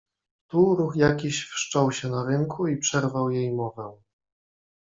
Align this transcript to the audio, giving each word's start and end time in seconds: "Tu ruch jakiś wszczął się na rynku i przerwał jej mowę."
"Tu 0.47 0.75
ruch 0.75 0.95
jakiś 0.95 1.43
wszczął 1.45 1.91
się 1.91 2.09
na 2.09 2.25
rynku 2.25 2.67
i 2.67 2.77
przerwał 2.77 3.29
jej 3.31 3.51
mowę." 3.53 3.97